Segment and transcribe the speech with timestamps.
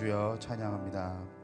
[0.00, 1.39] 주여 찬양합니다.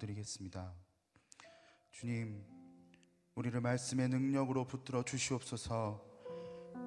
[0.00, 0.72] 기도드리겠습니다.
[1.90, 2.44] 주님,
[3.34, 6.02] 우리를 말씀의 능력으로 붙들어 주시옵소서.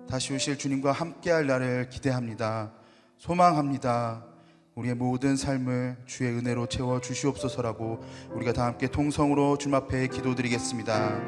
[0.10, 2.74] 다시 오실 주님과 함께할 날을 기대합니다.
[3.18, 4.33] 소망합니다.
[4.76, 11.20] 우리의 모든 삶을 주의 은혜로 채워 주시옵소서라고 우리가 다 함께 통성으로 주님 앞에 기도드리겠습니다.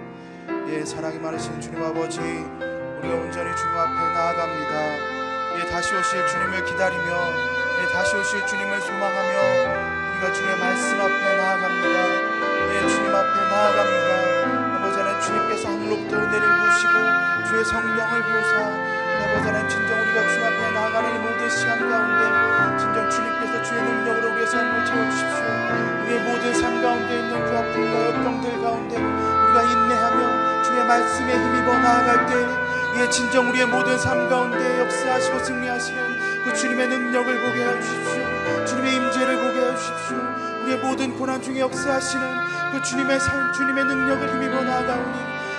[0.70, 5.60] 예, 사랑이 많으신 주님 아버지, 우리가 온전히 주님 앞에 나아갑니다.
[5.60, 9.36] 예, 다시 오실 주님을 기다리며, 예, 다시 오실 주님을 소망하며,
[10.12, 11.98] 우리가 주의 말씀 앞에 나아갑니다.
[12.74, 14.76] 예, 주님 앞에 나아갑니다.
[14.76, 19.05] 아버지 하나님 주님께서 하늘로부터 은혜를 부으시고 주의 성령을 부으사
[19.38, 24.48] 하나님 진정 우리가 주님 앞에 나아가는 이 모든 시간 가운데 진정 주님께서 주의 능력으로 우리의
[24.48, 25.46] 삶을 채워주십시오.
[26.04, 32.26] 우리의 모든 삶 가운데 있는 그 아픔과 역경들 가운데 우리가 인내하며 주의 말씀에 힘입어 나아갈
[32.28, 32.66] 때
[32.98, 38.66] 예, 진정 우리의 모든 삶 가운데 역사하시고 승리하시는 그 주님의 능력을 보게 해주십시오.
[38.66, 40.18] 주님의 임재를 보게 해주십시오.
[40.64, 42.26] 우리의 모든 고난 중에 역사하시는
[42.72, 45.18] 그 주님의 삶, 주님의 능력을 힘입어 나아가오니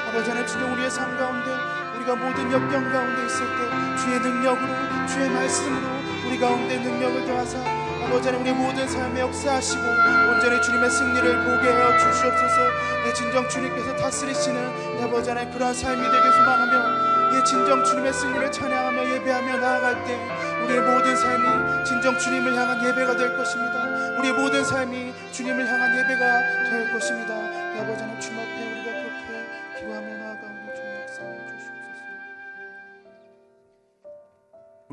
[0.08, 1.75] 아버지 하나님 진정 우리의 삶 가운데
[2.06, 4.68] 우리가 모든 역경 가운데 있을 때 주의 능력으로
[5.08, 5.86] 주의 말씀으로
[6.28, 7.58] 우리 가운데 능력을 더하사
[8.04, 9.82] 아버지 하나님 우리 모든 삶에 역사하시고
[10.30, 12.56] 온전히 주님의 승리를 보게 하여 주시옵소서
[13.04, 18.52] 내 진정 주님께서 다스리시는 내 아버지 하나님 그러한 삶이 되게 소망하며 예, 진정 주님의 승리를
[18.52, 20.16] 찬양하며 예배하며 나아갈 때
[20.62, 24.16] 우리의 모든 삶이 진정 주님을 향한 예배가 될 것입니다.
[24.18, 27.34] 우리의 모든 삶이 주님을 향한 예배가 될 것입니다.
[27.74, 28.75] 예, 아버지 하나님 주님 앞에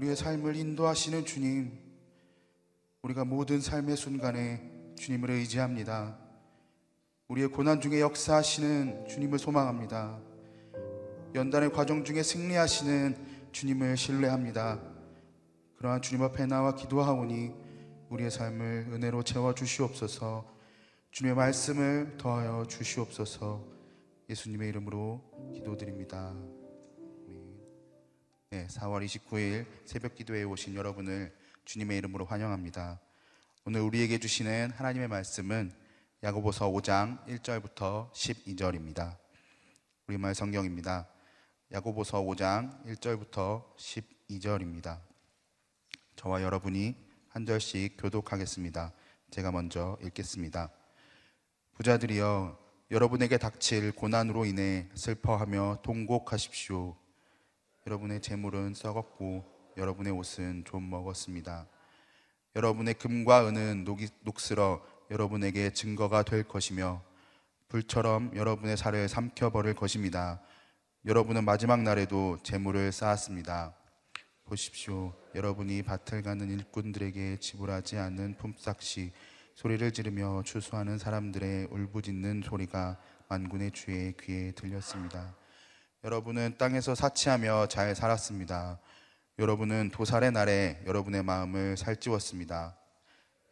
[0.03, 1.72] 우리의 삶을 인도하시는 주님,
[3.03, 4.62] 우리가 모든 삶의 순간에
[4.98, 6.17] 주님을 의지합니다.
[7.29, 10.19] 우리의 고난 중에 역사하시는 주님을 소망합니다.
[11.36, 13.15] 연단의 과정 중에 승리하시는
[13.53, 14.81] 주님을 신뢰합니다.
[15.77, 17.53] 그러한 주님 앞에 나와 기도하오니
[18.10, 20.45] 우리의 삶을 은혜로 채워 주시옵소서.
[21.12, 23.63] 주님의 말씀을 더하여 주시옵소서.
[24.29, 25.22] 예수님의 이름으로
[25.53, 26.36] 기도드립니다.
[28.53, 33.00] 네, 4월 29일 새벽 기도에 오신 여러분을 주님의 이름으로 환영합니다.
[33.65, 35.74] 오늘 우리에게 주시는 하나님의 말씀은
[36.22, 39.17] 야고보서 5장 1절부터 12절입니다.
[40.05, 41.07] 우리말 성경입니다.
[41.72, 45.00] 야고보서 5장 1절부터 12절입니다.
[46.15, 46.95] 저와 여러분이
[47.29, 48.93] 한 절씩 교독하겠습니다.
[49.31, 50.69] 제가 먼저 읽겠습니다.
[51.74, 52.60] 부자들이여
[52.91, 57.02] 여러분에게 닥칠 고난으로 인해 슬퍼하며 통곡하십시오.
[57.85, 59.43] 여러분의 재물은 썩었고
[59.75, 61.67] 여러분의 옷은 좀 먹었습니다.
[62.55, 67.03] 여러분의 금과 은은 녹이, 녹슬어 여러분에게 증거가 될 것이며
[67.67, 70.41] 불처럼 여러분의 살을 삼켜 버릴 것입니다.
[71.05, 73.75] 여러분은 마지막 날에도 재물을 쌓았습니다.
[74.45, 75.13] 보십시오.
[75.35, 79.11] 여러분이 밭을 가는 일꾼들에게 지불하지 않는 품삯이
[79.55, 82.97] 소리를 지르며 추수하는 사람들의 울부짖는 소리가
[83.27, 85.35] 만군의 주의 귀에 들렸습니다.
[86.05, 88.77] 여러분은 땅에서 사치하며 잘 살았습니다.
[89.39, 92.75] 여러분은 도살의 날에 여러분의 마음을 살찌웠습니다.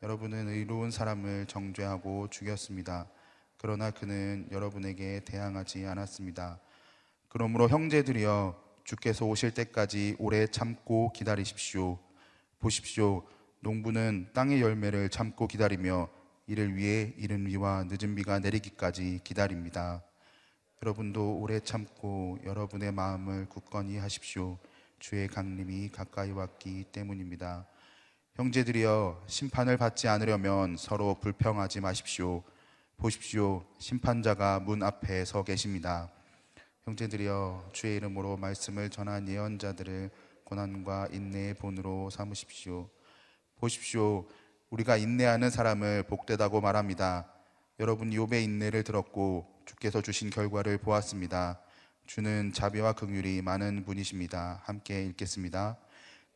[0.03, 3.07] 여러분은 의로운 사람을 정죄하고 죽였습니다.
[3.55, 6.59] 그러나 그는 여러분에게 대항하지 않았습니다.
[7.29, 11.99] 그러므로 형제들이여 주께서 오실 때까지 오래 참고 기다리십시오.
[12.59, 13.25] 보십시오.
[13.61, 16.09] 농부는 땅의 열매를 참고 기다리며
[16.47, 20.03] 이를 위해 이른 비와 늦은 비가 내리기까지 기다립니다.
[20.83, 24.57] 여러분도 오래 참고 여러분의 마음을 굳건히 하십시오.
[24.97, 27.67] 주의 강림이 가까이 왔기 때문입니다.
[28.33, 32.41] 형제들이여 심판을 받지 않으려면 서로 불평하지 마십시오.
[32.97, 33.63] 보십시오.
[33.77, 36.09] 심판자가 문 앞에 서 계십니다.
[36.85, 40.09] 형제들이여 주의 이름으로 말씀을 전한 예언자들을
[40.45, 42.89] 고난과 인내의 본으로 삼으십시오.
[43.59, 44.27] 보십시오.
[44.71, 47.31] 우리가 인내하는 사람을 복되다고 말합니다.
[47.81, 51.59] 여러분 욥의 인내를 들었고 주께서 주신 결과를 보았습니다.
[52.05, 54.61] 주는 자비와 긍휼이 많은 분이십니다.
[54.65, 55.77] 함께 읽겠습니다.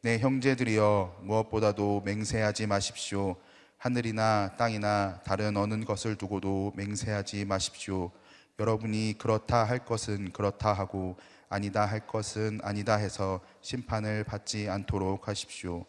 [0.01, 3.35] 네, 형제들이여 무엇보다도 맹세하지 마십시오.
[3.77, 8.09] 하늘이나 땅이나 다른 어느 것을 두고도 맹세하지 마십시오.
[8.57, 11.15] 여러분이 그렇다 할 것은 그렇다 하고
[11.47, 15.85] 아니다 할 것은 아니다 해서 심판을 받지 않도록 하십시오.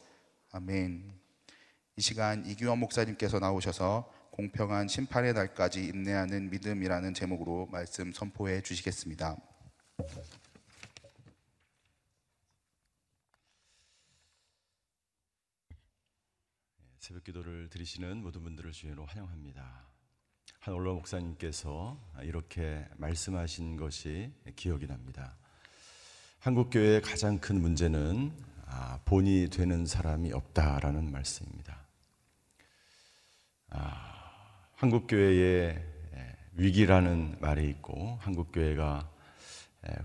[0.52, 1.10] 아멘.
[1.96, 9.34] 이 시간 이규원 목사님께서 나오셔서 공평한 심판의 날까지 인내하는 믿음이라는 제목으로 말씀 선포해 주시겠습니다.
[16.98, 19.86] 새벽 기도를 드리시는 모든 분들을 주의로 환영합니다.
[20.60, 25.34] 한 올로 목사님께서 이렇게 말씀하신 것이 기억이 납니다.
[26.40, 31.86] 한국 교회의 가장 큰 문제는 아, 본이 되는 사람이 없다라는 말씀입니다.
[33.70, 34.15] 아,
[34.76, 35.82] 한국 교회의
[36.52, 39.08] 위기라는 말이 있고 한국 교회가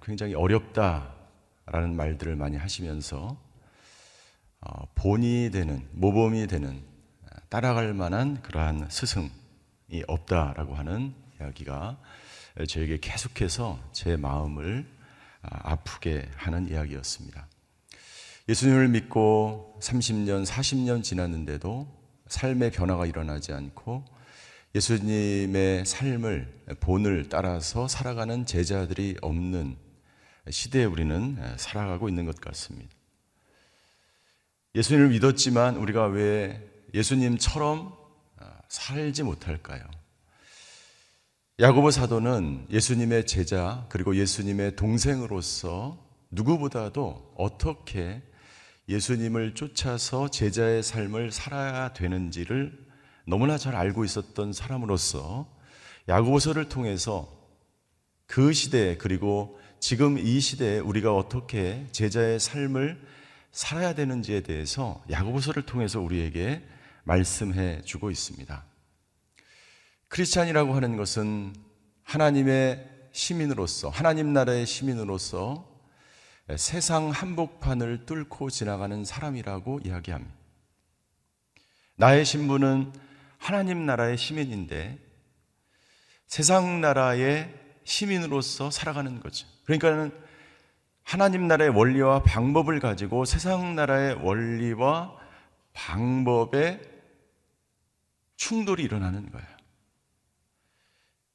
[0.01, 3.38] 굉장히 어렵다라는 말들을 많이 하시면서
[4.62, 6.82] 어, 본이 되는 모범이 되는
[7.50, 11.98] 따라갈 만한 그러한 스승이 없다라고 하는 이야기가
[12.70, 14.88] 저에게 계속해서 제 마음을
[15.42, 17.46] 아, 아프게 하는 이야기였습니다.
[18.48, 21.88] 예수님을 믿고 30년, 40년 지났는데도
[22.28, 24.22] 삶의 변화가 일어나지 않고
[24.74, 29.75] 예수님의 삶을 본을 따라서 살아가는 제자들이 없는
[30.50, 32.90] 시대에 우리는 살아가고 있는 것 같습니다.
[34.74, 37.94] 예수님을 믿었지만 우리가 왜 예수님처럼
[38.70, 39.84] 살지 못할까요?
[41.60, 46.01] 야고보 사도는 예수님의 제자 그리고 예수님의 동생으로서
[46.32, 48.22] 누구보다도 어떻게
[48.88, 52.90] 예수님을 쫓아서 제자의 삶을 살아야 되는지를
[53.25, 55.48] 너무나 잘 알고 있었던 사람으로서
[56.08, 57.32] 야고보서를 통해서
[58.25, 63.01] 그 시대 그리고 지금 이 시대에 우리가 어떻게 제자의 삶을
[63.51, 66.62] 살아야 되는지에 대해서 야고보서를 통해서 우리에게
[67.04, 68.63] 말씀해 주고 있습니다.
[70.08, 71.54] 크리스찬이라고 하는 것은
[72.04, 75.70] 하나님의 시민으로서 하나님 나라의 시민으로서
[76.58, 80.34] 세상 한복판을 뚫고 지나가는 사람이라고 이야기합니다.
[81.96, 82.94] 나의 신분은
[83.41, 85.00] 하나님 나라의 시민인데
[86.27, 87.51] 세상 나라의
[87.83, 89.48] 시민으로서 살아가는 거죠.
[89.63, 90.13] 그러니까는
[91.01, 95.17] 하나님 나라의 원리와 방법을 가지고 세상 나라의 원리와
[95.74, 96.79] 방법에
[98.36, 99.48] 충돌이 일어나는 거예요.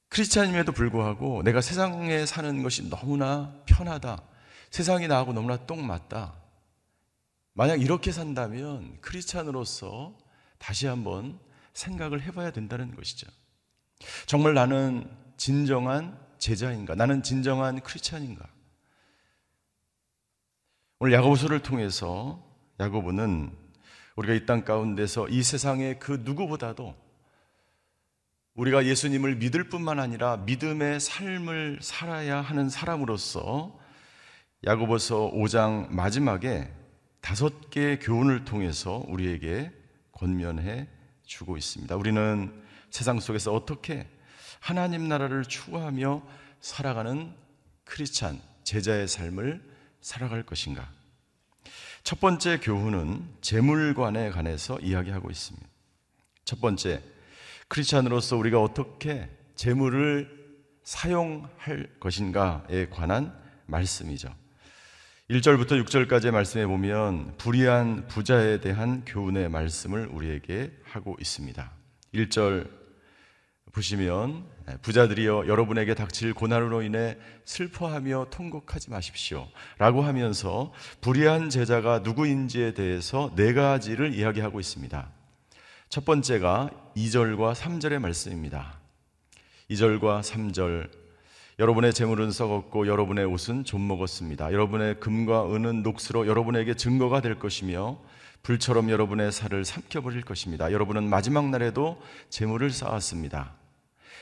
[0.09, 4.23] 크리스찬임에도 불구하고 내가 세상에 사는 것이 너무나 편하다.
[4.71, 6.35] 세상이 나하고 너무나 똥 맞다.
[7.53, 10.17] 만약 이렇게 산다면 크리스찬으로서
[10.59, 11.45] 다시 한번
[11.77, 13.27] 생각을 해봐야 된다는 것이죠.
[14.27, 16.95] 정말 나는 진정한 제자인가?
[16.95, 18.47] 나는 진정한 크리스찬인가?
[20.99, 22.43] 오늘 야고보서를 통해서
[22.81, 23.55] 야고보는
[24.17, 26.95] 우리가 이 땅 가운데서 이 세상의 그 누구보다도
[28.55, 33.79] 우리가 예수님을 믿을 뿐만 아니라 믿음의 삶을 살아야 하는 사람으로서
[34.65, 36.73] 야고보서 5장 마지막에
[37.21, 39.71] 다섯 개의 교훈을 통해서 우리에게
[40.13, 40.89] 권면해
[41.27, 41.95] 주고 있습니다.
[41.97, 44.09] 우리는 세상 속에서 어떻게
[44.61, 46.23] 하나님 나라를 추구하며
[46.61, 47.35] 살아가는
[47.85, 49.63] 크리스찬 제자의 삶을
[50.01, 50.91] 살아갈 것인가?
[52.03, 55.67] 첫 번째 교훈은 재물관에 관해서 이야기하고 있습니다.
[56.45, 57.03] 첫 번째,
[57.69, 60.47] 크리스찬으로서 우리가 어떻게 재물을
[60.85, 64.33] 사용할 것인가에 관한 말씀이죠.
[65.29, 71.69] 1절부터 6절까지의 말씀에 보면 불의한 부자에 대한 교훈의 말씀을 우리에게 하고 있습니다.
[72.15, 72.71] 1절
[73.73, 74.45] 보시면
[74.83, 79.49] 부자들이여 여러분에게 닥칠 고난으로 인해 슬퍼하며 통곡하지 마십시오.
[79.79, 85.11] 라고 하면서 불의한 제자가 누구인지에 대해서 네 가지를 이야기하고 있습니다.
[85.89, 88.79] 첫 번째가 2절과 3절의 말씀입니다.
[89.71, 91.06] 2절과 3절
[91.59, 94.53] 여러분의 재물은 썩었고 여러분의 옷은 좀 먹었습니다.
[94.53, 97.99] 여러분의 금과 은은 녹수로 여러분에게 증거가 될 것이며
[98.43, 100.71] 불처럼 여러분의 살을 삼켜버릴 것입니다.
[100.71, 103.55] 여러분은 마지막 날에도 재물을 쌓았습니다.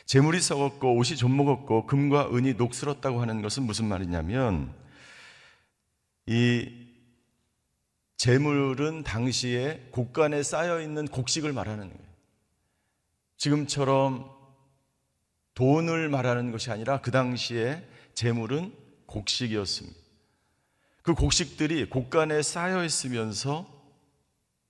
[0.06, 4.72] 재물이 썩었고 옷이 좀 먹었고 금과 은이 녹슬었다고 하는 것은 무슨 말이냐면
[6.26, 6.70] 이
[8.16, 12.04] 재물은 당시에 곡간에 쌓여 있는 곡식을 말하는 거예요.
[13.38, 14.33] 지금처럼
[15.54, 18.74] 돈을 말하는 것이 아니라 그 당시에 재물은
[19.06, 19.98] 곡식이었습니다.
[21.02, 23.70] 그 곡식들이 곡간에 쌓여 있으면서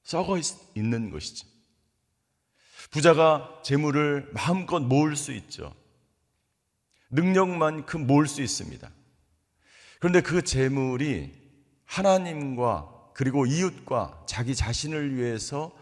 [0.02, 0.38] 썩어
[0.74, 1.46] 있는 것이죠.
[2.90, 5.74] 부자가 재물을 마음껏 모을 수 있죠.
[7.10, 8.90] 능력만큼 모을 수 있습니다.
[10.00, 11.32] 그런데 그 재물이
[11.84, 15.72] 하나님과 그리고 이웃과 자기 자신을 위해서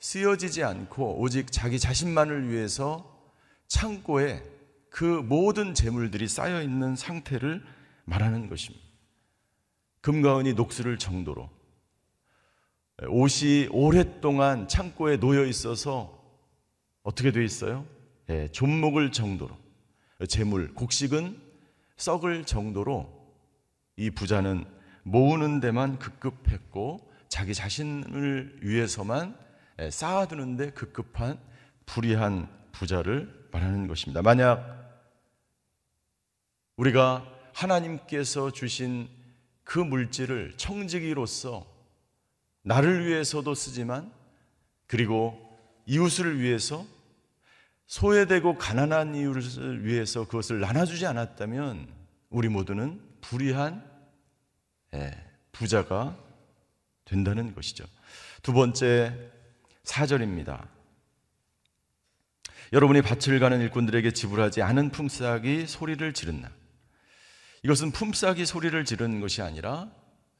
[0.00, 3.19] 쓰여지지 않고 오직 자기 자신만을 위해서
[3.70, 4.42] 창고에
[4.90, 7.64] 그 모든 재물들이 쌓여 있는 상태를
[8.04, 8.84] 말하는 것입니다.
[10.02, 11.48] 금과 은이 녹슬을 정도로
[13.08, 16.20] 옷이 오랫동안 창고에 놓여 있어서
[17.02, 17.86] 어떻게 되어 있어요?
[18.28, 19.56] 예, 존목을 정도로
[20.28, 21.40] 재물 곡식은
[21.96, 23.08] 썩을 정도로
[23.96, 24.64] 이 부자는
[25.04, 29.38] 모으는 데만 급급했고 자기 자신을 위해서만
[29.78, 31.38] 예, 쌓아두는데 급급한
[31.86, 34.22] 불의한 부자를 말하는 것입니다.
[34.22, 34.80] 만약
[36.76, 39.08] 우리가 하나님께서 주신
[39.64, 41.66] 그 물질을 청지기로서
[42.62, 44.12] 나를 위해서도 쓰지만
[44.86, 45.38] 그리고
[45.86, 46.84] 이웃을 위해서
[47.86, 51.88] 소외되고 가난한 이유를 위해서 그것을 나눠주지 않았다면
[52.30, 53.84] 우리 모두는 불의한
[54.94, 55.12] 예,
[55.52, 56.16] 부자가
[57.04, 57.84] 된다는 것이죠.
[58.42, 59.30] 두 번째
[59.82, 60.68] 사절입니다.
[62.72, 66.52] 여러분이 밭을 가는 일꾼들에게 지불하지 않은 품삯이 소리를 지른 날.
[67.62, 69.90] 이것은 품삯이 소리를 지르는 것이 아니라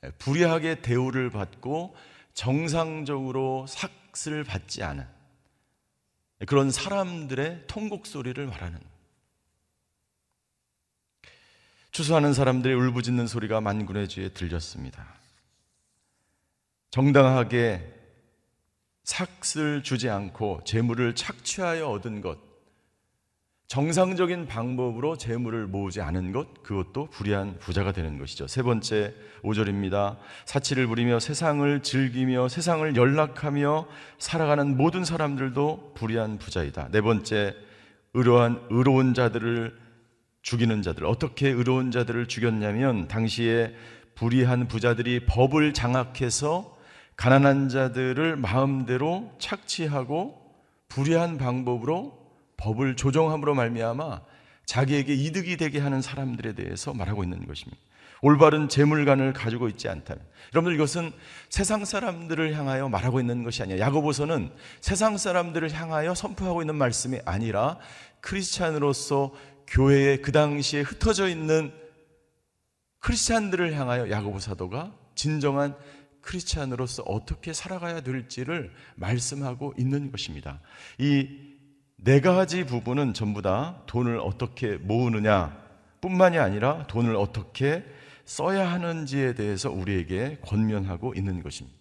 [0.04, 1.94] 예, 불의하게 대우를 받고
[2.32, 5.06] 정상적으로 삭을 받지 않은
[6.46, 8.78] 그런 사람들의 통곡 소리를 말하는
[11.90, 15.18] 추수하는 사람들의 울부짖는 소리가 만군의 주에 들렸습니다.
[16.90, 17.99] 정당하게
[19.11, 22.38] 삭을 주지 않고 재물을 착취하여 얻은 것,
[23.66, 28.46] 정상적인 방법으로 재물을 모으지 않은 것, 그것도 불의한 부자가 되는 것이죠.
[28.46, 30.16] 세 번째 5절입니다.
[30.44, 33.87] 사치를 부리며 세상을 즐기며 세상을 연락하며
[34.18, 36.88] 살아가는 모든 사람들도 불의한 부자이다.
[36.90, 37.57] 네 번째,
[38.14, 39.77] 의로한, 의로운 자들을
[40.42, 41.05] 죽이는 자들.
[41.05, 43.75] 어떻게 의로운 자들을 죽였냐면, 당시에
[44.14, 46.79] 불의한 부자들이 법을 장악해서
[47.20, 50.40] 가난한 자들을 마음대로 착취하고
[50.88, 52.18] 불의한 방법으로
[52.56, 54.22] 법을 조정함으로 말미암아
[54.64, 57.78] 자기에게 이득이 되게 하는 사람들에 대해서 말하고 있는 것입니다.
[58.22, 61.12] 올바른 재물관을 가지고 있지 않다면 여러분들 이것은
[61.50, 63.78] 세상 사람들을 향하여 말하고 있는 것이 아니야.
[63.80, 67.76] 야고보서는 세상 사람들을 향하여 선포하고 있는 말씀이 아니라
[68.22, 69.35] 크리스찬으로서
[69.66, 71.70] 교회에 그 당시에 흩어져 있는
[73.00, 75.76] 크리스찬들을 향하여 야고보 사도가 진정한
[76.22, 80.61] 크리스찬으로서 어떻게 살아가야 될지를 말씀하고 있는 것입니다.
[80.98, 81.50] 이
[82.02, 85.54] 네 가지 부분은 전부 다 돈을 어떻게 모으느냐
[86.00, 87.85] 뿐만이 아니라 돈을 어떻게
[88.24, 91.78] 써야 하는지에 대해서 우리에게 권면하고 있는 것입니다.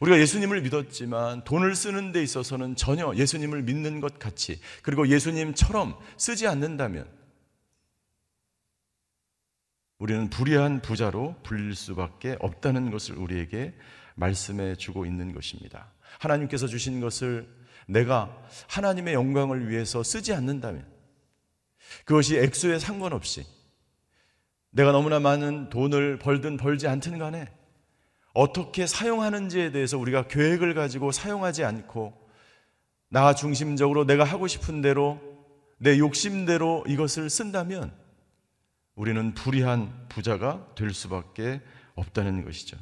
[0.00, 6.46] 우리가 예수님을 믿었지만 돈을 쓰는 데 있어서는 전혀 예수님을 믿는 것 같이 그리고 예수님처럼 쓰지
[6.46, 7.06] 않는다면
[10.00, 13.74] 우리는 불의한 부자로 불릴 수밖에 없다는 것을 우리에게
[14.14, 15.92] 말씀해 주고 있는 것입니다.
[16.18, 17.46] 하나님께서 주신 것을
[17.86, 18.34] 내가
[18.68, 20.86] 하나님의 영광을 위해서 쓰지 않는다면
[22.06, 23.44] 그것이 액수에 상관없이
[24.70, 27.52] 내가 너무나 많은 돈을 벌든 벌지 않든 간에
[28.32, 32.14] 어떻게 사용하는지에 대해서 우리가 계획을 가지고 사용하지 않고
[33.10, 35.20] 나 중심적으로 내가 하고 싶은 대로
[35.76, 37.99] 내 욕심대로 이것을 쓴다면
[39.00, 41.62] 우리는 불의한 부자가 될 수밖에
[41.94, 42.76] 없다는 것이죠.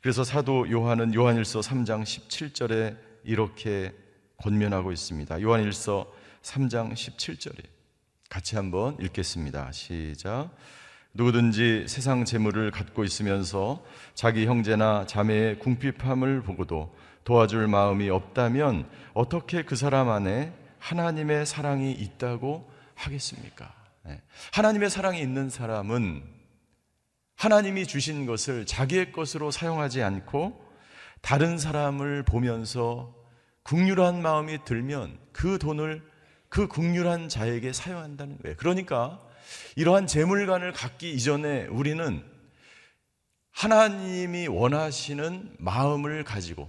[0.00, 3.92] 그래서 사도 요한은 요한일서 3장 17절에 이렇게
[4.36, 5.42] 권면하고 있습니다.
[5.42, 6.06] 요한일서
[6.42, 7.64] 3장 17절에
[8.30, 9.72] 같이 한번 읽겠습니다.
[9.72, 10.50] 시작.
[11.14, 19.74] 누구든지 세상 재물을 갖고 있으면서 자기 형제나 자매의 궁핍함을 보고도 도와줄 마음이 없다면 어떻게 그
[19.74, 23.75] 사람 안에 하나님의 사랑이 있다고 하겠습니까?
[24.06, 24.22] 네.
[24.52, 26.22] 하나님의 사랑이 있는 사람은
[27.34, 30.64] 하나님이 주신 것을 자기의 것으로 사용하지 않고
[31.20, 33.14] 다른 사람을 보면서
[33.62, 36.02] 국률한 마음이 들면 그 돈을
[36.48, 38.56] 그 국률한 자에게 사용한다는 거예요.
[38.56, 39.20] 그러니까
[39.74, 42.24] 이러한 재물관을 갖기 이전에 우리는
[43.50, 46.68] 하나님이 원하시는 마음을 가지고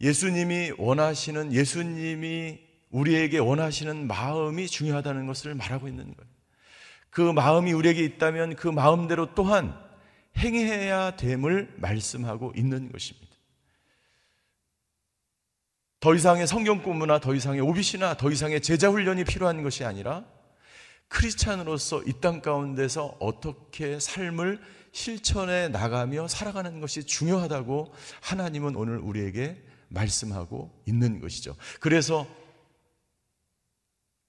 [0.00, 6.33] 예수님이 원하시는 예수님이 우리에게 원하시는 마음이 중요하다는 것을 말하고 있는 거예요.
[7.14, 9.80] 그 마음이 우리에게 있다면 그 마음대로 또한
[10.36, 13.32] 행해야 됨을 말씀하고 있는 것입니다.
[16.00, 20.24] 더 이상의 성경 공부나 더 이상의 오비시나 더 이상의 제자 훈련이 필요한 것이 아니라
[21.06, 30.82] 크리스찬으로서 이 땅 가운데서 어떻게 삶을 실천해 나가며 살아가는 것이 중요하다고 하나님은 오늘 우리에게 말씀하고
[30.84, 31.54] 있는 것이죠.
[31.78, 32.26] 그래서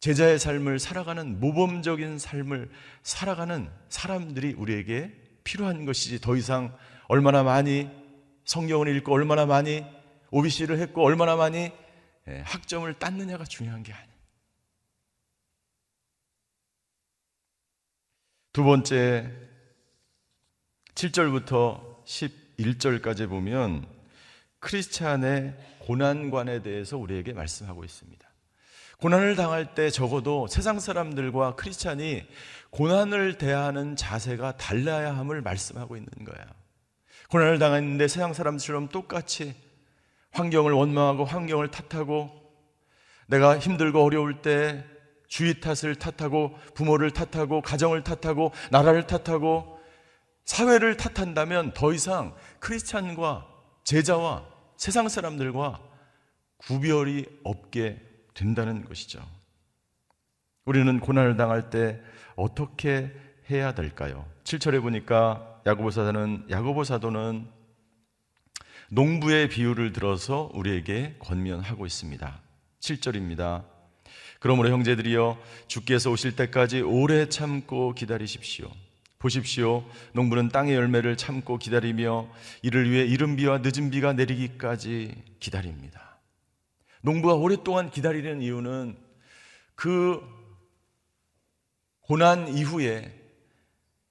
[0.05, 2.69] 제자의 삶을 살아가는 모범적인 삶을
[3.01, 5.11] 살아가는 사람들이 우리에게
[5.43, 7.89] 필요한 것이지 더 이상 얼마나 많이
[8.43, 9.83] 성경을 읽고 얼마나 많이
[10.29, 11.71] OBC를 했고 얼마나 많이
[12.27, 14.15] 예, 학점을 땄느냐가 중요한 게 아니에요.
[18.53, 19.33] 두 번째
[20.93, 23.87] 7절부터 11절까지 보면
[24.59, 28.24] 크리스찬의 고난관에 대해서 우리에게 말씀하고 있습니다.
[29.05, 32.25] 고난을 당할 때 적어도 세상 사람들과 크리스찬이
[32.71, 36.43] 고난을 대하는 자세가 달라야 함을 말씀하고 있는 거야.
[37.29, 39.53] 고난을 당했는데 세상 사람처럼 똑같이
[40.31, 42.31] 환경을 원망하고 환경을 탓하고
[43.27, 44.83] 내가 힘들고 어려울 때
[45.27, 49.79] 주위 탓을 탓하고 부모를 탓하고 가정을 탓하고 나라를 탓하고
[50.45, 53.45] 사회를 탓한다면 더 이상 크리스찬과
[53.83, 55.79] 제자와 세상 사람들과
[56.57, 58.04] 구별이 없게
[58.35, 59.25] 된다는 것이죠.
[60.65, 61.99] 우리는 고난을 당할 때
[62.35, 63.11] 어떻게
[63.49, 64.25] 해야 될까요?
[64.43, 67.47] 7절에 보니까 야고보 사도는 야고보 사도는
[68.89, 72.39] 농부의 비유를 들어서 우리에게 권면하고 있습니다.
[72.79, 73.63] 7절입니다.
[74.39, 78.69] 그러므로 형제들이여 주께서 오실 때까지 오래 참고 기다리십시오.
[79.17, 79.83] 보십시오.
[80.13, 82.27] 농부는 땅의 열매를 참고 기다리며
[82.61, 86.04] 이를 위해 이른 비와 늦은 비가 내리기까지 기다립니다.
[87.05, 88.97] 농부가 오랫동안 기다리는 이유는
[89.75, 90.23] 그
[92.01, 93.13] 고난 이후에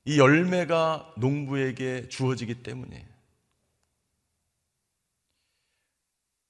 [0.05, 3.05] 이 열매가 농부에게 주어지기 때문이에요.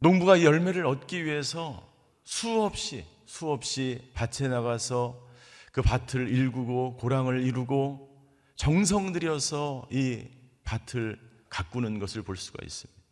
[0.00, 1.90] 농부가 이 열매를 얻기 위해서
[2.24, 5.26] 수없이 수없이 밭에 나가서
[5.72, 8.14] 그 밭을 일구고 고랑을 이루고
[8.56, 10.28] 정성 들여서 이
[10.64, 13.02] 밭을 가꾸는 것을 볼 수가 있습니다.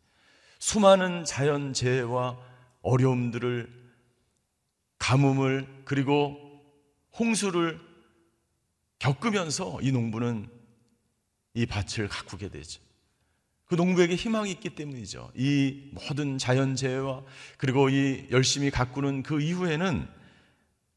[0.59, 2.52] 수많은 자연 재해와
[2.83, 3.83] 어려움들을
[4.99, 6.39] 가뭄을 그리고
[7.19, 7.81] 홍수를
[8.99, 10.49] 겪으면서 이 농부는
[11.55, 12.81] 이 밭을 가꾸게 되죠.
[13.67, 15.33] 그 농부에게 희망이 있기 때문이죠.
[15.35, 17.25] 이 모든 자연 재해와
[17.57, 20.09] 그리고 이 열심히 가꾸는 그 이후에는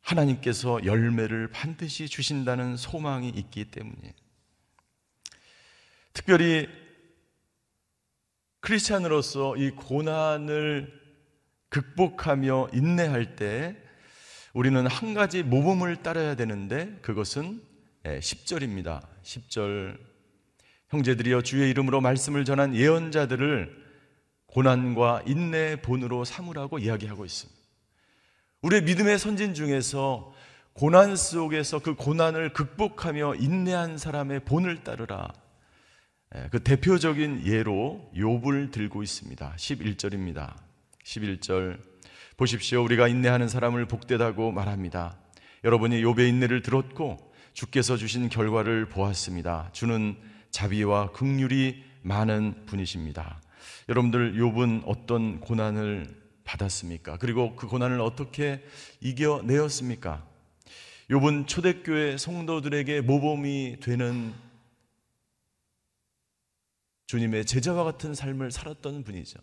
[0.01, 4.13] 하나님께서 열매를 반드시 주신다는 소망이 있기 때문이에요.
[6.13, 6.67] 특별히
[8.59, 11.04] 크리스찬으로서 이 고난을
[11.75, 13.75] 극복하며 인내할 때
[14.53, 17.61] 우리는 한 가지 모범을 따라야 되는데 그것은
[18.05, 19.01] 10절입니다.
[19.23, 19.97] 10절
[20.87, 23.83] 형제들이여 주의 이름으로 말씀을 전한 예언자들을
[24.45, 27.61] 고난과 인내 본으로 삼으라고 이야기하고 있습니다.
[28.61, 30.33] 우리의 믿음의 선진 중에서
[30.71, 35.27] 고난 속에서 그 고난을 극복하며 인내한 사람의 본을 따르라.
[36.35, 39.55] 예, 그 대표적인 예로 욥을 들고 있습니다.
[39.57, 40.55] 11절입니다.
[41.05, 41.79] 11절
[42.35, 42.83] 보십시오.
[42.83, 45.17] 우리가 인내하는 사람을 복되다고 말합니다.
[45.63, 49.69] 여러분이 욥의 인내를 들었고 주께서 주신 결과를 보았습니다.
[49.71, 50.17] 주는
[50.51, 53.41] 자비와 극률이 많은 분이십니다.
[53.87, 57.17] 여러분들 욥은 어떤 고난을 받았습니까?
[57.17, 58.63] 그리고 그 고난을 어떻게
[58.99, 60.25] 이겨내었습니까?
[61.09, 64.33] 욥은 초대교회 성도들에게 모범이 되는
[67.07, 69.39] 주님의 제자와 같은 삶을 살았던 분이죠.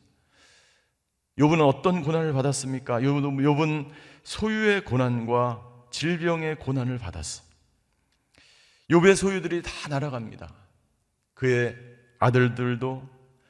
[1.39, 3.01] 욥은 어떤 고난을 받았습니까?
[3.01, 3.91] 욥은, 욥은
[4.23, 7.43] 소유의 고난과 질병의 고난을 받았어.
[8.91, 10.53] 욥의 소유들이 다 날아갑니다.
[11.35, 11.77] 그의
[12.19, 13.09] 아들들도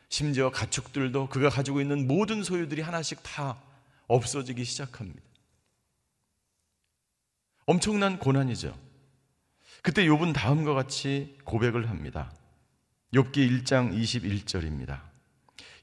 [0.09, 3.61] 심지어 가축들도 그가 가지고 있는 모든 소유들이 하나씩 다
[4.07, 5.23] 없어지기 시작합니다.
[7.67, 8.77] 엄청난 고난이죠.
[9.83, 12.33] 그때 욥은 다음과 같이 고백을 합니다.
[13.15, 15.12] 욥기 1장 21절입니다.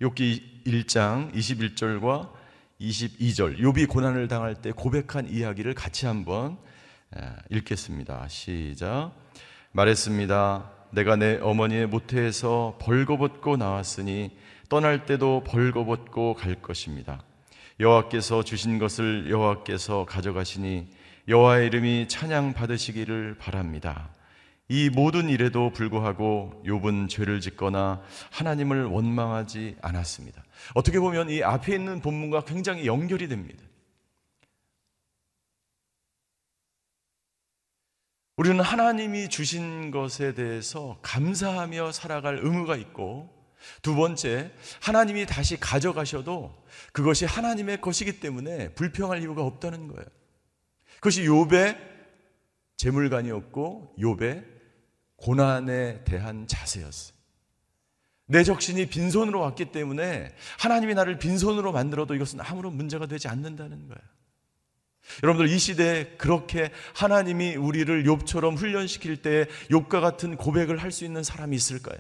[0.01, 2.31] 욥기 1장 21절과
[2.79, 6.57] 22절 욥이 고난을 당할 때 고백한 이야기를 같이 한번
[7.49, 8.25] 읽겠습니다.
[8.29, 9.12] 시작.
[9.73, 10.71] 말했습니다.
[10.91, 14.31] 내가 내 어머니의 모태에서 벌거벗고 나왔으니
[14.69, 17.21] 떠날 때도 벌거벗고 갈 것입니다.
[17.81, 20.88] 여호와께서 주신 것을 여호와께서 가져가시니
[21.27, 24.09] 여호와의 이름이 찬양 받으시기를 바랍니다.
[24.71, 30.43] 이 모든 일에도 불구하고 욥은 죄를 짓거나 하나님을 원망하지 않았습니다.
[30.75, 33.63] 어떻게 보면 이 앞에 있는 본문과 굉장히 연결이 됩니다.
[38.38, 43.36] 우리는 하나님이 주신 것에 대해서 감사하며 살아갈 의무가 있고
[43.82, 44.51] 두 번째,
[44.82, 50.05] 하나님이 다시 가져가셔도 그것이 하나님의 것이기 때문에 불평할 이유가 없다는 거예요.
[50.97, 51.77] 그것이 욥의
[52.77, 54.58] 재물관이었고 욥의
[55.21, 57.17] 고난에 대한 자세였어요.
[58.27, 64.01] 내 적신이 빈손으로 왔기 때문에 하나님이 나를 빈손으로 만들어도 이것은 아무런 문제가 되지 않는다는 거예요.
[65.23, 71.23] 여러분들 이 시대에 그렇게 하나님이 우리를 욥처럼 훈련시킬 때 욥과 같은 고백을 할 수 있는
[71.23, 71.97] 사람이 있을까요?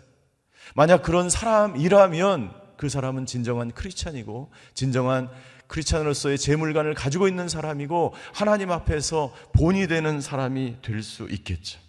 [0.75, 5.29] 만약 그런 사람이라면 그 사람은 진정한 크리스찬이고 진정한
[5.67, 11.79] 크리스찬으로서의 재물관을 가지고 있는 사람이고 하나님 앞에서 본이 되는 사람이 될 수 있겠죠.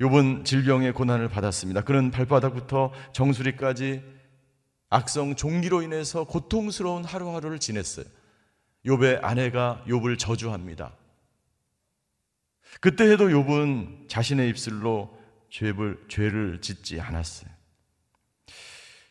[0.00, 1.80] 욥은 질병의 고난을 받았습니다.
[1.82, 4.02] 그는 발바닥부터 정수리까지
[4.88, 8.04] 악성 종기로 인해서 고통스러운 하루하루를 지냈어요.
[8.84, 10.92] 욥의 아내가 욥을 저주합니다.
[12.80, 15.16] 그때 해도 욥은 자신의 입술로
[15.50, 17.50] 죄를, 죄를 짓지 않았어요.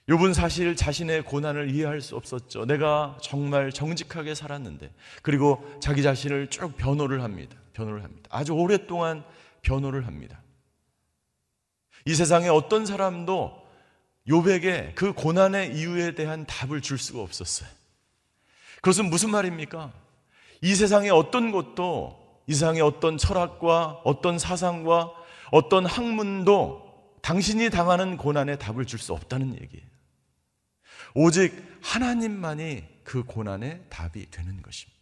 [0.08, 2.66] 욥은 사실 자신의 고난을 이해할 수 없었죠.
[2.66, 4.94] 내가 정말 정직하게 살았는데.
[5.24, 7.58] 그리고 자기 자신을 쭉 변호를 합니다.
[7.74, 8.30] 변호를 합니다.
[8.32, 9.24] 아주 오랫동안
[9.64, 10.42] 변호를 합니다.
[12.06, 13.66] 이 세상에 어떤 사람도
[14.28, 17.70] 욥에게 그 고난의 이유에 대한 답을 줄 수가 없었어요.
[18.78, 19.92] 그것은 무슨 말입니까?
[20.62, 25.12] 이 세상의 어떤 것도 이 세상의 어떤 철학과 어떤 사상과
[25.52, 26.86] 어떤 학문도
[27.22, 29.86] 당신이 당하는 고난에 답을 줄 수 없다는 얘기예요.
[31.16, 35.00] 오직 하나님만이 그 고난의 답이 되는 것입니다.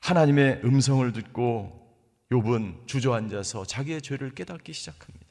[0.00, 1.84] 하나님의 음성을 듣고
[2.30, 5.23] 욥은 주저앉아서 자기의 죄를 깨닫기 시작합니다.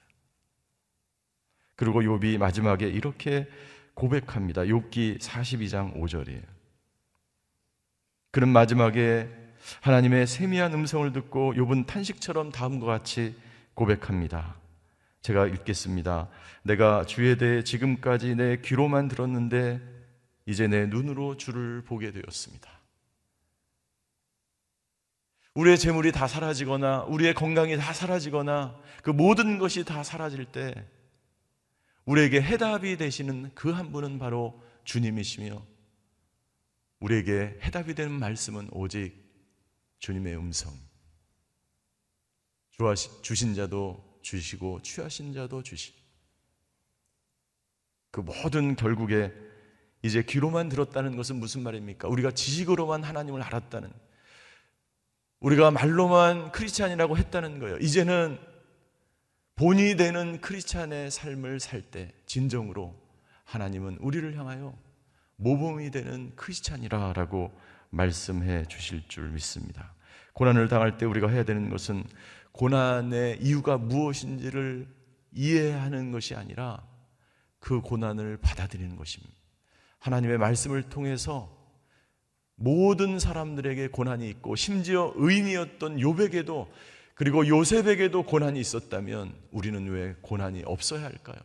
[1.76, 3.48] 그리고 욥이 마지막에 이렇게
[3.94, 4.64] 고백합니다.
[4.64, 6.44] 욥기 42장 5절이에요.
[8.32, 9.30] 그는 마지막에
[9.82, 13.36] 하나님의 세미한 음성을 듣고 욥은 탄식처럼 다음과 같이
[13.74, 14.56] 고백합니다.
[15.22, 16.28] 제가 읽겠습니다.
[16.64, 19.82] 내가 주에 대해 지금까지 내 귀로만 들었는데
[20.46, 22.70] 이제 내 눈으로 주를 보게 되었습니다.
[25.56, 30.74] 우리의 재물이 다 사라지거나 우리의 건강이 다 사라지거나 그 모든 것이 다 사라질 때
[32.06, 35.66] 우리에게 해답이 되시는 그 한 분은 바로 주님이시며
[37.00, 39.14] 우리에게 해답이 되는 말씀은 오직
[40.00, 40.74] 주님의 음성.
[43.22, 45.94] 주신 자도 주시고 취하신 자도 주시.
[48.12, 49.34] 그 모든 결국에
[50.02, 52.10] 이제 귀로만 들었다는 것은 무슨 말입니까?
[52.10, 53.92] 우리가 지식으로만 하나님을 알았다는
[55.40, 57.78] 우리가 말로만 크리스찬이라고 했다는 거예요.
[57.78, 58.40] 이제는
[59.56, 62.96] 본이 되는 크리스찬의 삶을 살 때 진정으로
[63.46, 64.76] 하나님은 우리를 향하여
[65.36, 67.52] 모범이 되는 크리스찬이라라고
[67.92, 69.94] 말씀해 주실 줄 믿습니다.
[70.34, 72.04] 고난을 당할 때 우리가 해야 되는 것은
[72.54, 74.88] 고난의 이유가 무엇인지를
[75.32, 76.84] 이해하는 것이 아니라
[77.60, 79.34] 그 고난을 받아들이는 것입니다.
[80.00, 81.56] 하나님의 말씀을 통해서
[82.56, 86.72] 모든 사람들에게 고난이 있고 심지어 의인이었던 요백에도
[87.16, 91.38] 그리고 요셉에게도 고난이 있었다면 우리는 왜 고난이 없어야 할까요?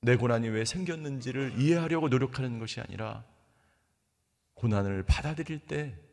[0.00, 3.24] 내 고난이 왜 생겼는지를 이해하려고 노력하는 것이 아니라
[4.54, 6.08] 고난을 받아들일 때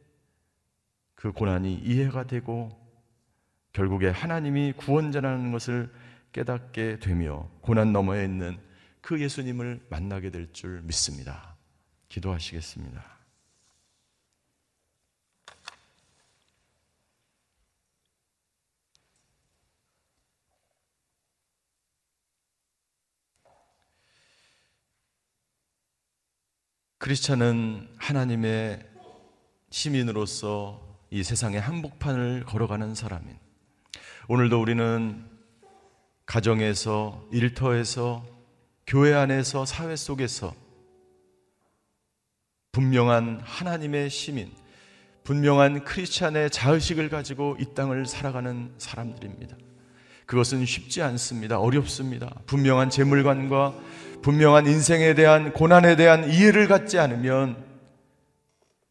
[1.16, 2.70] 그 고난이 이해가 되고
[3.74, 5.92] 결국에 하나님이 구원자라는 것을
[6.34, 8.60] 깨닫게 되며 고난 너머에 있는
[9.02, 11.56] 그 예수님을 만나게 될 줄 믿습니다.
[12.10, 13.15] 기도하시겠습니다.
[27.06, 28.84] 크리스찬은 하나님의
[29.70, 33.38] 시민으로서 이 세상의 한복판을 걸어가는 사람인
[34.28, 35.24] 오늘도 우리는
[36.26, 38.26] 가정에서 일터에서
[38.88, 40.56] 교회 안에서 사회 속에서
[42.72, 44.52] 분명한 하나님의 시민,
[45.26, 49.56] 분명한 크리스찬의 자의식을 가지고 이 땅을 살아가는 사람들입니다.
[50.26, 51.60] 그것은 쉽지 않습니다.
[51.60, 52.34] 어렵습니다.
[52.46, 53.76] 분명한 재물관과
[54.22, 57.64] 분명한 인생에 대한 고난에 대한 이해를 갖지 않으면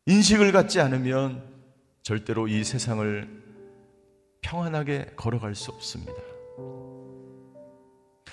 [0.07, 1.43] 인식을 갖지 않으면
[2.03, 3.43] 절대로 이 세상을
[4.43, 6.13] 평안하게 걸어갈 수 없습니다.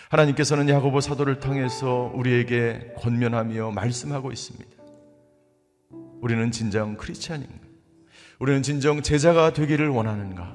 [0.09, 4.69] 하나님께서는 야고보 사도를 통해서 우리에게 권면하며 말씀하고 있습니다.
[6.19, 7.55] 우리는 진정 크리스찬인가?
[8.37, 10.53] 우리는 진정 제자가 되기를 원하는가?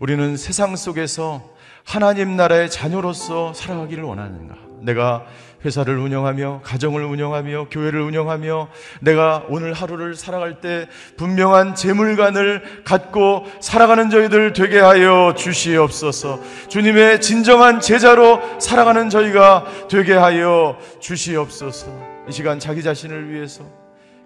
[0.00, 1.57] 우리는 세상 속에서
[1.88, 4.56] 하나님 나라의 자녀로서 살아가기를 원하는가?
[4.82, 5.24] 내가
[5.64, 8.68] 회사를 운영하며 가정을 운영하며 교회를 운영하며
[9.00, 16.40] 내가 오늘 하루를 살아갈 때 분명한 재물관을 갖고 살아가는 저희들 되게 하여 주시옵소서.
[16.68, 21.86] 주님의 진정한 제자로 살아가는 저희가 되게 하여 주시옵소서.
[22.28, 23.64] 이 시간 자기 자신을 위해서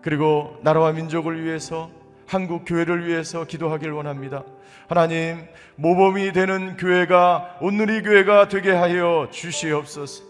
[0.02, 1.90] 그리고 나라와 민족을 위해서
[2.32, 4.42] 한국 교회를 위해서 기도하길 원합니다.
[4.88, 10.24] 하나님, 모범이 되는 교회가 오늘이 교회가 되게 하여 주시옵소서.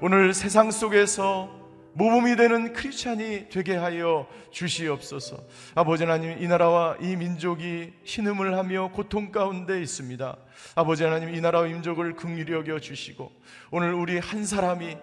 [0.00, 1.50] 오늘 세상 속에서
[1.94, 5.38] 모범이 되는 크리스찬이 되게 하여 주시옵소서.
[5.74, 10.36] 아버지 하나님, 이 나라와 이 민족이 신음을 하며 고통 가운데 있습니다.
[10.76, 13.28] 아버지 하나님, 이 나라와 민족을 긍휼히 여겨 주시고
[13.72, 14.96] 오늘 우리 한 사람이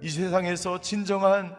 [0.00, 1.54] 이 세상에서 진정한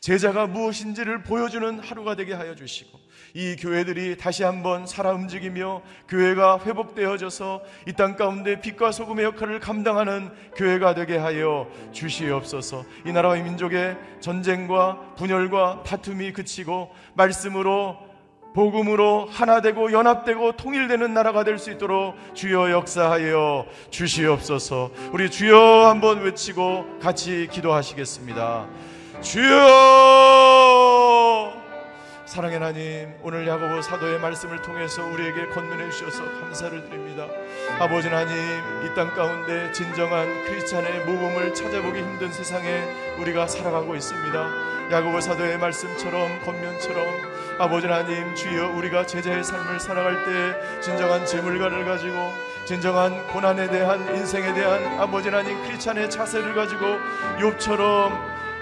[0.00, 7.62] 제자가 무엇인지를 보여주는 하루가 되게 하여 주시고 이 교회들이 다시 한번 살아 움직이며 교회가 회복되어져서
[7.86, 12.84] 이 땅 가운데 빛과 소금의 역할을 감당하는 교회가 되게 하여 주시옵소서.
[13.04, 17.96] 이 나라와 이 민족의 전쟁과 분열과 다툼이 그치고 말씀으로
[18.54, 24.90] 복음으로 하나 되고 연합되고 통일되는 나라가 될 수 있도록 주여 역사하여 주시옵소서.
[25.12, 28.66] 우리 주여 한번 외치고 같이 기도하시겠습니다.
[29.22, 30.87] 주여
[32.28, 37.26] 사랑의 하나님 오늘 야고보 사도의 말씀을 통해서 우리에게 건면해 주셔서 감사를 드립니다.
[37.80, 38.36] 아버지 하나님
[38.84, 42.82] 이 땅 가운데 진정한 크리스찬의 모범을 찾아보기 힘든 세상에
[43.18, 44.90] 우리가 살아가고 있습니다.
[44.92, 47.06] 야고보 사도의 말씀처럼 건면처럼
[47.58, 52.30] 아버지 하나님 주여 우리가 제자의 삶을 살아갈 때 진정한 재물관을 가지고
[52.66, 56.98] 진정한 고난에 대한 인생에 대한 아버지 하나님 크리스찬의 자세를 가지고
[57.38, 58.12] 욥처럼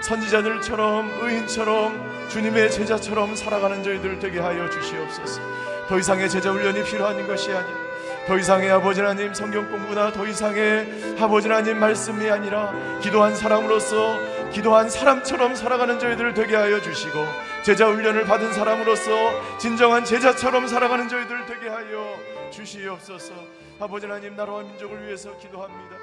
[0.01, 5.41] 선지자들처럼 의인처럼 주님의 제자처럼 살아가는 저희들 되게 하여 주시옵소서.
[5.87, 7.87] 더 이상의 제자 훈련이 필요한 것이 아니라
[8.27, 14.17] 더 이상의 아버지 하나님 성경 공부나 더 이상의 아버지 하나님 말씀이 아니라 기도한 사람으로서
[14.51, 17.25] 기도한 사람처럼 살아가는 저희들 되게 하여 주시고
[17.63, 22.17] 제자 훈련을 받은 사람으로서 진정한 제자처럼 살아가는 저희들 되게 하여
[22.51, 23.33] 주시옵소서.
[23.79, 25.95] 아버지 하나님 나라와 민족을 위해서 기도합니다.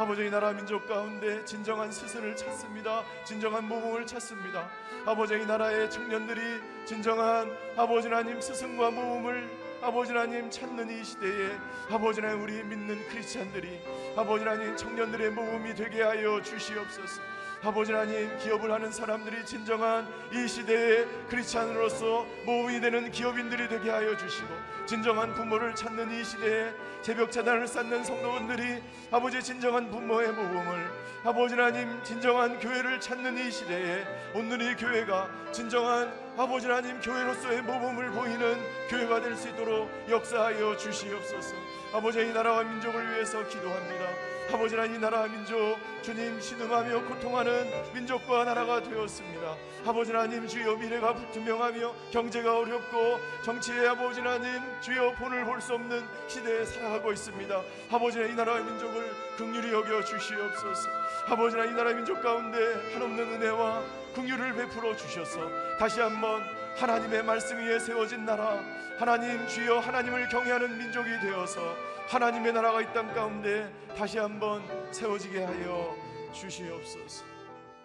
[0.00, 3.04] 아버지 이 나라 민족 가운데 진정한 스승을 찾습니다.
[3.22, 4.66] 진정한 모범을 찾습니다.
[5.04, 6.40] 아버지 이 나라의 청년들이
[6.86, 9.50] 진정한 아버지 하나님 스승과 모범을
[9.82, 11.50] 아버지 하나님 찾는 이 시대에
[11.90, 13.78] 아버지 하나님 우리 믿는 크리스찬들이
[14.16, 17.29] 아버지 하나님 청년들의 모범이 되게 하여 주시옵소서.
[17.62, 24.48] 아버지 하나님 기업을 하는 사람들이 진정한 이 시대의 크리스찬으로서 모범이 되는 기업인들이 되게 하여 주시고
[24.86, 30.90] 진정한 부모를 찾는 이 시대에 새벽 차단을 쌓는 성도분들이 아버지 진정한 부모의 모범을
[31.22, 38.10] 아버지 하나님 진정한 교회를 찾는 이 시대에 오늘 이 교회가 진정한 아버지 하나님 교회로서의 모범을
[38.12, 38.56] 보이는
[38.88, 41.54] 교회가 될 수 있도록 역사하여 주시옵소서.
[41.92, 48.44] 아버지 이 나라와 민족을 위해서 기도합니다 아버지 하나님 이 나라 민족 주님 신음하며 고통하는 민족과
[48.44, 49.54] 나라가 되었습니다.
[49.86, 56.02] 아버지 하나님 주여 미래가 불투명하며 경제가 어렵고 정치의 아버지 하나님 주여 본을 볼 수 없는
[56.26, 57.62] 시대에 살아가고 있습니다.
[57.92, 60.88] 아버지 하나님 이 나라의 민족을 극률히 여겨 주시옵소서.
[61.26, 62.58] 아버지 하나님 이 나라의 민족 가운데
[62.94, 63.82] 한없는 은혜와
[64.14, 65.38] 긍휼을 베풀어 주셔서
[65.78, 66.42] 다시 한번
[66.76, 68.58] 하나님의 말씀 위에 세워진 나라
[68.98, 71.76] 하나님 주여 하나님을 경외하는 민족이 되어서
[72.10, 75.94] 하나님의 나라가 이 땅 가운데 다시 한번 세워지게 하여
[76.32, 77.24] 주시옵소서.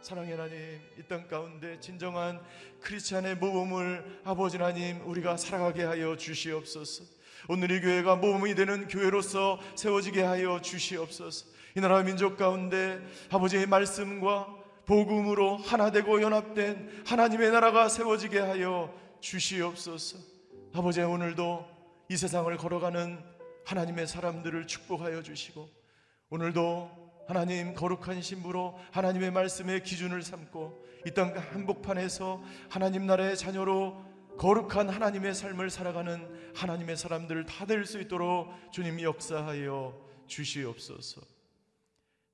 [0.01, 0.57] 사랑의 하나님,
[0.97, 2.41] 이 땅 가운데 진정한
[2.81, 7.03] 크리스찬의 모범을 아버지 하나님 우리가 살아가게 하여 주시옵소서.
[7.49, 11.45] 오늘 이 교회가 모범이 되는 교회로서 세워지게 하여 주시옵소서.
[11.77, 12.99] 이 나라 민족 가운데
[13.29, 14.47] 아버지의 말씀과
[14.87, 20.17] 복음으로 하나 되고 연합된 하나님의 나라가 세워지게 하여 주시옵소서.
[20.73, 21.63] 아버지 오늘도
[22.09, 23.34] 이 세상을 걸어가는
[23.65, 25.69] 하나님의 사람들을 축복하여 주시고
[26.29, 34.03] 오늘도 하나님 거룩한 신부로 하나님의 말씀의 기준을 삼고 이 땅 한복판에서 하나님 나라의 자녀로
[34.37, 41.21] 거룩한 하나님의 삶을 살아가는 하나님의 사람들 다 될 수 있도록 주님 역사하여 주시옵소서.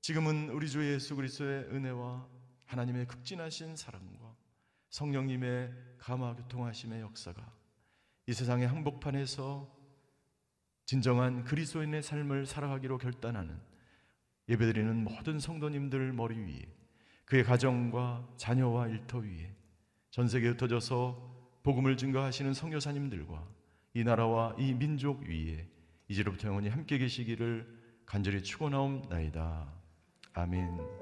[0.00, 2.26] 지금은 우리 주 예수 그리스도의 은혜와
[2.64, 4.34] 하나님의 극진하신 사랑과
[4.90, 7.52] 성령님의 감화 교통하심의 역사가
[8.26, 9.81] 이 세상의 한복판에서
[10.84, 13.58] 진정한 그리스도인의 삶을 살아가기로 결단하는
[14.48, 16.62] 예배드리는 모든 성도님들 머리 위에
[17.24, 19.54] 그의 가정과 자녀와 일터 위에
[20.10, 23.48] 전 세계에 흩어져서 복음을 증거하시는 성교사님들과
[23.94, 25.68] 이 나라와 이 민족 위에
[26.08, 27.66] 이제로부터 영원히 함께 계시기를
[28.04, 29.72] 간절히 축원하옵나이다.
[30.34, 31.01] 아멘.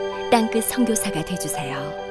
[0.31, 2.10] 땅끝 선교사가 되주세요.